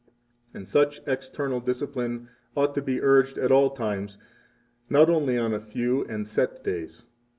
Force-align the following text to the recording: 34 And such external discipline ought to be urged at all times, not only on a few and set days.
34 0.53 0.57
And 0.59 0.67
such 0.67 1.01
external 1.05 1.59
discipline 1.59 2.27
ought 2.55 2.73
to 2.73 2.81
be 2.81 2.99
urged 3.03 3.37
at 3.37 3.51
all 3.51 3.69
times, 3.69 4.17
not 4.89 5.11
only 5.11 5.37
on 5.37 5.53
a 5.53 5.59
few 5.61 6.05
and 6.05 6.27
set 6.27 6.63
days. 6.63 7.05